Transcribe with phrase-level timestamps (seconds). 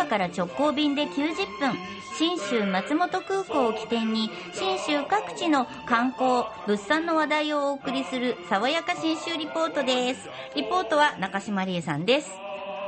[0.00, 1.76] 岡から直行便で90分
[2.16, 12.30] 信州松本空港を起点に信州各地の観光物産の話題をお送りする爽やか信州リポートですリポートは中島理恵さんです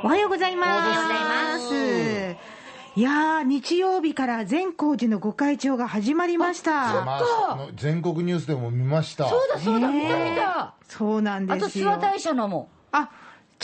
[0.03, 0.69] おはようございます。
[0.69, 1.23] おはようござい
[1.53, 7.03] ますいやー、日曜日から善光寺のご開帳が始まりました。
[7.05, 9.29] まあ全国ニュースでも見ました。
[9.29, 11.97] そうだそうだ、見た見たそうなんあと諏訪ですよ。
[11.99, 13.09] 大社のもあ、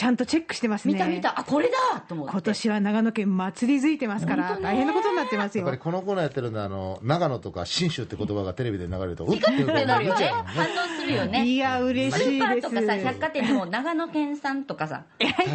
[0.00, 0.94] ちゃんとチェックしてますね。
[0.94, 1.38] 見た見た。
[1.38, 2.00] あこれだ！
[2.00, 2.32] と思って。
[2.32, 5.64] 今年は長野県祭りづいてますから、大変なことになってますよ。
[5.66, 5.82] やっぱり。
[5.82, 9.50] このコーナーやってるんで、あの、長野とか信州って言葉がテレビで流れると、うっって
[9.84, 10.32] なるよね。
[10.46, 10.68] 反応
[10.98, 12.66] するよねいや、嬉スーパしいです。
[12.66, 15.04] ーとかさ百貨店でも長野県産とかさ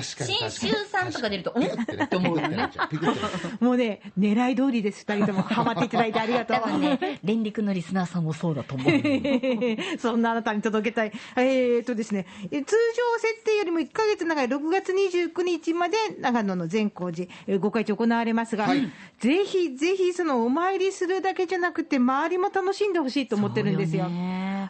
[0.01, 2.69] 信州産とか出るとピクってねって思うよね
[3.59, 4.99] もうね、狙い通りです。
[5.07, 6.57] 二人ともハマっていただいてありがとう。
[6.65, 8.91] 多分ね連陸のリスナーさんもそうだと思う
[9.99, 11.11] そんなあなたに届けたい。
[11.35, 24.09] えー、とですね、え通常設定よりも1ヶ月長い6月29日まで長野の善光寺、えーご開帳行われますが、はいぜひぜひそのお参りするだけじゃなくて、周りも楽しんでほしいと思ってるんですよ。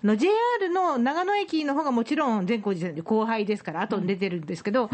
[0.05, 0.31] の JR
[0.73, 4.89] の長野駅の方がもちろん善光寺さんで後輩ですから、後に出てるんですけど、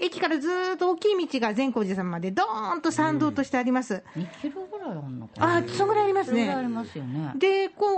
[0.00, 4.02] 駅からずーっと大きい道が善光寺さんまでどーんと参道としてあります。
[4.16, 5.56] 2キロぐらいあるのかな。
[5.56, 6.50] あ、そのぐらいありますね。
[6.50, 7.32] ありますよね。
[7.36, 7.94] で、こう、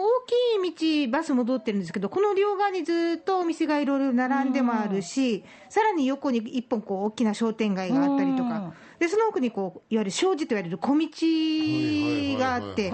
[0.60, 12.90] 大きい道、バス戻ってるんですけど、この両側にずっとお店がいろいろ並んでもあるし、さらに横に一本、こう、大きな商店街があったりとか、で、その奥にこう、いわゆる障子と言われる小道があって、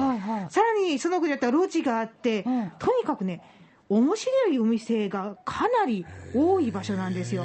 [0.51, 3.43] さらにその奥にあったら路地があって、うんとにかくね、
[3.89, 7.45] 面白いお店がかなり多い場所なんですよ。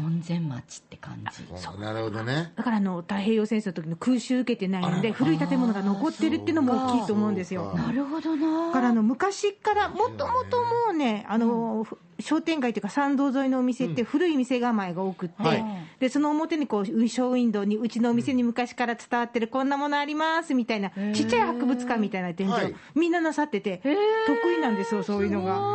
[0.00, 1.44] 門前町って感じ。
[1.56, 2.52] そうなるほどね。
[2.54, 7.74] だからあの太平洋戦争の時の空襲受けてないんで、古い建物が残ってるっていうのも大きいと思うんですよ。
[7.74, 8.68] なるほどな。
[8.68, 11.84] だからあの昔から、もともともうね、あの
[12.20, 15.64] 商店街というか、参道沿いのお店って、古い店構えが多くって、はい。
[15.98, 22.76] でその表にこうショーウィンドウに、うちのお店に昔から伝わってる、こんなものありますみたいな、ちっちゃい博物館みたいな展示を、はい。
[22.94, 23.82] みんななさってて、
[24.26, 25.71] 得意なんですよ、そういうのが。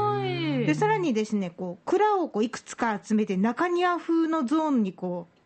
[0.65, 5.37] でさらにですね、こう蔵をこういくつか集めて、中庭風のゾーンにこう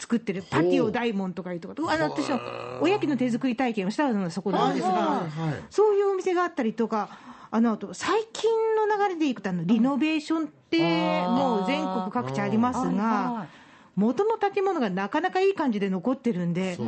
[0.00, 2.40] 作ってる、パティオ大門とかいうところ、あの私の
[2.80, 4.80] おやきの手作り体験をしたのがそこなんで。
[4.80, 4.92] すが。
[4.92, 5.62] はいはい。
[5.68, 7.10] そういうお店があったりとか、
[7.50, 13.46] あのあと最近の流れでいくとあの、リノベーションって、もう全国各地ありますはいはが、
[13.94, 16.78] 元の建物がなかなかいい感じで残ってるんで。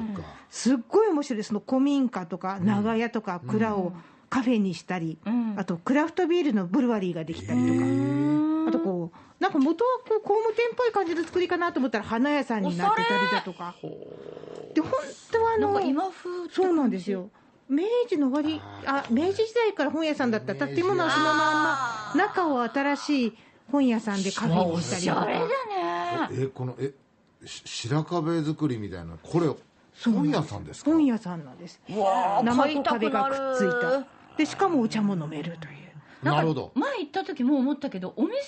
[0.49, 3.93] すっごい面白い、その古民家とか長屋とか蔵を
[4.35, 5.55] カフェにしたり、ん。
[5.57, 7.85] あとクラフトビールのブルワリーができたりとか、
[8.69, 13.77] あとこう、なんか元はこう工務店っぽい感じの作りかなと思ったら、花屋さんになってたりだとか。
[14.75, 14.91] で本
[15.31, 17.31] 当はあの今風ってそうなんですよ。
[17.69, 20.57] 明治の終わり、あ、明治時代から本屋さんだった。
[20.57, 23.39] 建物はそのまんま、中を新しい
[23.71, 25.29] 本屋さんでカフェにしたりとか。
[26.33, 26.93] え、この、え、
[27.47, 29.47] し白壁作りみたいな、これ、
[30.13, 30.91] 本屋さんですか？
[30.91, 31.81] 本屋さんなんです。
[31.89, 34.05] 生と壁がくっついた。
[34.37, 35.84] で、しかもお茶も飲めるという。
[36.25, 36.73] なるほど。
[36.75, 38.41] 前行った時も思ったけどお店が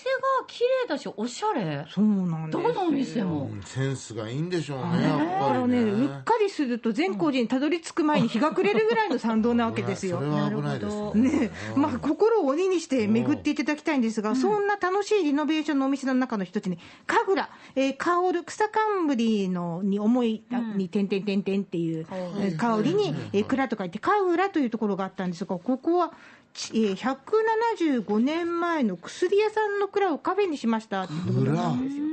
[0.47, 1.85] 綺麗だしおしゃれ。
[1.89, 2.63] そうなんですよ。
[2.63, 3.51] どこのお店も。
[3.53, 5.81] うんセンスがいいんでしょうね、やっぱりね。
[5.81, 10.21] うっかりすると善光寺にたどり着く前に日が暮れるぐらいの参道なわけですよ。
[10.21, 11.41] ないですね。
[11.41, 20.45] ねまあ、心を鬼にして巡っていただきたいんですが、そんな楽しいリノベーションのお店の中の一つに、神楽、えー、香る、草冠のに思い
[20.77, 22.07] に、てんてんてんてんっていう、
[22.39, 26.13] えー香りに、えー、蔵と書いて、神楽というところがあったんですが、ここは、
[26.57, 31.03] 175年前の薬屋さんの蔵をカフェにしました。
[31.03, 32.05] ってころなんですよ。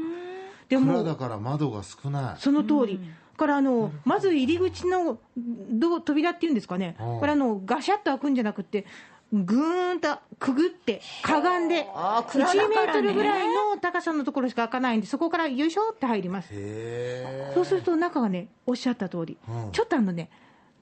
[0.69, 2.41] でも蔵だから窓が少ない。
[2.41, 2.99] その通り。
[3.35, 7.19] からあのまず入り口のどう扉っていうんですかね、うん。
[7.19, 8.85] これあの、ガシャッと開くんじゃなくて、
[9.31, 16.49] ぐーんとくぐって、かがんで、あー1蔵だメートルぐらいの高さのところしか開かないんで、そこからよいしょって入ります。
[16.51, 19.71] へそうすると中がね、おっしゃった通り、うん。
[19.71, 20.29] ちょっとあのね、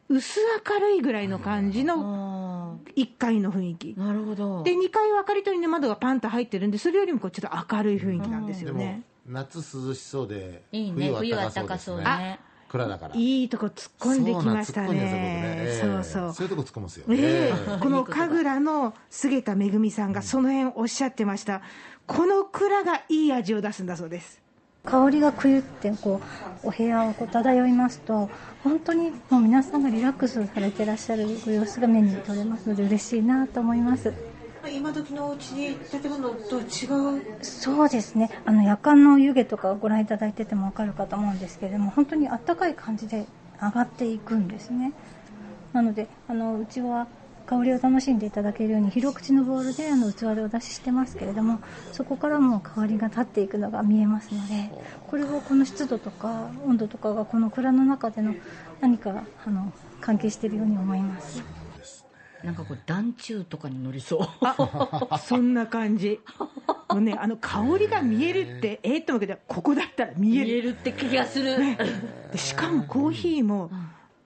[0.10, 2.61] 薄明るいぐらいの感じの
[2.96, 3.94] 1階の雰囲気。
[3.98, 12.04] なるほどで、2階は明かり取りの窓がパンと入ってるんで、それよりもこうちょっと明るい雰囲気なんですでもよね。、夏涼しそうで、いいね冬は暖か高そうね。
[12.04, 12.40] ね
[12.72, 13.16] 蔵だから。
[13.16, 15.78] いいとこ突っ込んできましたね。
[15.82, 16.34] そうそう。
[16.34, 17.06] そういうとこ突っ込むんですよ。
[17.10, 21.62] えええこの神楽の菅田めぐみさんがその辺おっしゃってました、
[22.08, 24.41] この蔵がいい味を出すんだそうです。
[24.84, 26.20] 香りがくゆってこ
[26.64, 28.30] うお部屋をこう漂いますと
[28.64, 34.14] 本当にもう皆さんがリラックスされてらっしゃるご様子が目に取れますので嬉しいなと思います。
[34.72, 36.86] 今時のお家建物と違
[37.18, 37.44] う？
[37.44, 38.30] そうですね。
[38.46, 43.26] あの夜間の湯気とかご覧いただいてても分かるかと思うんですけれども本当にあったかい感じで
[43.60, 44.94] 上がっていくんですね。
[45.74, 47.08] なのであのうちは
[47.52, 51.60] 香りを楽しんでいただけるように広口のボウルであの器でお出ししてますけれども
[51.92, 54.72] そこからも香りが立っていくのが見えますので
[55.08, 58.36] これはこの湿度とか温度とかがこの蔵の中での
[58.80, 61.44] 何かあの関係しているように思います。
[62.42, 64.28] なんかこう団中とかに乗りそう。
[64.42, 66.20] あ そんな感じ。
[66.90, 70.48] もうねあの香りが見えるってええと思うけどここだったら見える。
[70.48, 71.56] 見えるって気がする、
[72.32, 73.70] でしかもコーヒーも、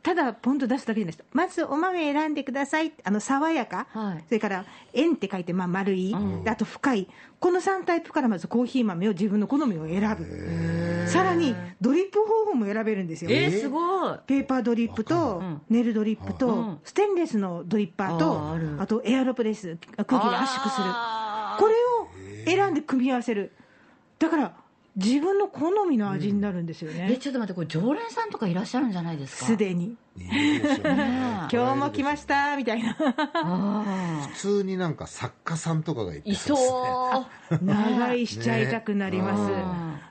[0.05, 1.25] ただポンと出すだけじゃないです。
[1.33, 2.93] まずお豆選んでください。
[3.03, 4.23] あの爽やか、はい。
[4.27, 7.07] それから円って書いてまあ丸い、であと深い。
[7.39, 11.07] この3タイプからまずコーヒー豆を自分の好みを選ぶ。
[11.09, 13.31] さらにドリップ方法も選べるんですよ。
[13.31, 14.19] えー、すごい。
[14.27, 15.63] ペーパードリップとん。
[15.71, 16.79] ネルドリップうとん。
[16.83, 19.75] ステンレスのドリッパーとあとエアロプレス
[20.05, 20.87] 空気を圧縮する。
[21.57, 22.07] これを
[22.45, 23.53] 選んで組み合わせる。
[24.19, 24.53] だから
[24.97, 29.45] 自分の好みの味になるんですよえねちょっと待ってこれ常連さんとかいらっしゃるんじゃないですか？
[29.45, 29.97] すでに。
[30.17, 32.95] いいですよねね今日も来ましたみたいな。
[32.99, 37.57] あ普通になんか作家さんとかがいてーいそう。
[37.65, 39.63] 長居しちゃいたくなります、ね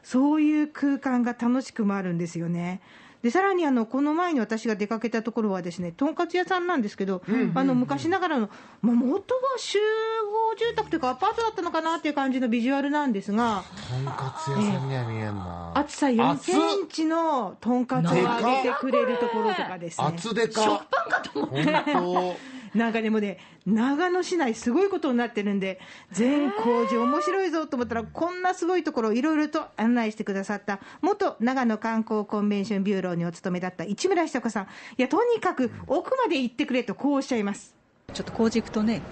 [0.02, 2.82] そういう空間が楽しくもあるんですよね
[3.25, 7.23] でさらにあのこの前に私が出かけたところはですねとんかつ屋さんなんですけど、
[7.55, 8.50] あの昔ながらの、
[8.82, 15.73] まあ、元は集合住宅というかアパートだったのかなっていう感じのビジュアルなんですがとんかつ屋さんには見えんな。
[15.75, 20.06] 厚さ4センチのとんかつを揚げてくれるところとかですね。
[20.06, 20.61] 厚でか。
[20.62, 22.37] 食パンかと思本
[22.75, 25.81] なんかでもね、長野市内、すごいことになってるんで、
[26.11, 34.67] 善光寺、面白いぞと思ったら、こんなすごいところいろいろと案内してくださった、元長野観光コンベンションビューローにお勤めだった市村久子さん、い
[34.99, 37.75] や、とにかく奥まで行ってくれと、こうおっしゃいます。
[38.12, 39.03] ちょっと工事行くとね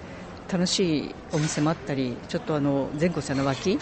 [0.51, 3.79] 楽しいお店もあったりちょっとあの善光さんの脇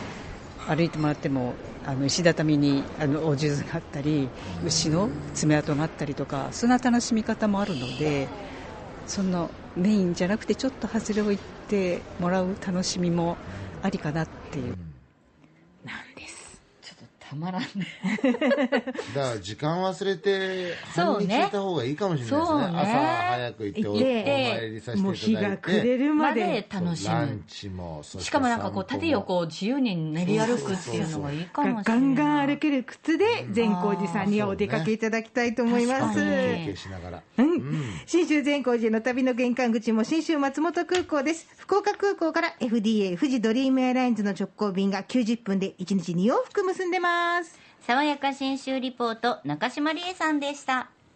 [0.66, 1.54] 歩いてもらっても
[1.86, 4.28] あの石畳にあのお数珠があったり
[4.64, 8.28] 牛の爪痕があったりとかそんな楽しみ方もあるので
[9.06, 13.38] そのメインじゃなくてちょっと外れを行ってもらう楽しみも
[13.82, 14.76] ありかなっていう。
[17.30, 17.68] たまらんね。
[19.14, 21.34] 当 だから時間忘れてそうね。
[21.34, 22.46] 半日いた方がいいかもしれないですね。
[22.48, 22.66] そうね。
[22.66, 22.86] 朝
[23.30, 25.02] 早く行っておお行って参りさせていただいて。
[25.02, 26.40] もう日が暮れるままで。
[26.40, 26.66] で。
[26.68, 36.00] 楽しむランチもそしかもなんかこう縦横を自由に練り歩くっていうのがいいかもしれないガンガン歩ける靴で善光寺さんにはお出かけいただきたいと思います。
[36.00, 37.22] 確かに休憩しながら。
[37.38, 41.46] うん、信州善光寺の旅の玄関口も信州松本空港です。
[41.56, 47.58] 福岡空港から FDA 富士ドリームエアラインズの直行便が90分で1日2往復結んでます。
[47.80, 50.88] 爽やか新州リポート中島理恵さんでした。